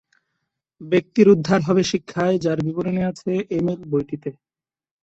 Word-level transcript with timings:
ব্যক্তির 0.81 1.27
উদ্ধার 1.29 1.59
হবে 1.61 1.83
শিক্ষায়, 1.91 2.35
যার 2.37 2.59
বিবরণী 2.65 3.01
আছে 3.11 3.31
"এমিল" 3.57 3.81
বইটিতে। 3.91 4.29